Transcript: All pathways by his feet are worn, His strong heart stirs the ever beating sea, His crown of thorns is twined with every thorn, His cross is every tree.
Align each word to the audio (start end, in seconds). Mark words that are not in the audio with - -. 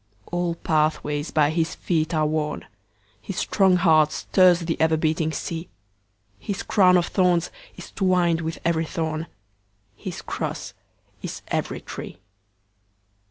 All 0.31 0.55
pathways 0.55 1.29
by 1.29 1.51
his 1.51 1.75
feet 1.75 2.11
are 2.11 2.25
worn, 2.25 2.65
His 3.21 3.35
strong 3.37 3.75
heart 3.75 4.11
stirs 4.11 4.61
the 4.61 4.81
ever 4.81 4.97
beating 4.97 5.31
sea, 5.31 5.69
His 6.39 6.63
crown 6.63 6.97
of 6.97 7.05
thorns 7.05 7.51
is 7.77 7.91
twined 7.91 8.41
with 8.41 8.57
every 8.65 8.85
thorn, 8.85 9.27
His 9.95 10.23
cross 10.23 10.73
is 11.21 11.43
every 11.49 11.81
tree. 11.81 12.17